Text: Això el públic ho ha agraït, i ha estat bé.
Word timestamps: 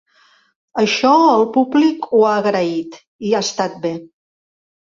Això 0.83 1.11
el 1.33 1.45
públic 1.59 2.07
ho 2.13 2.23
ha 2.31 2.33
agraït, 2.39 2.99
i 3.31 3.35
ha 3.37 3.43
estat 3.49 3.81
bé. 3.85 3.93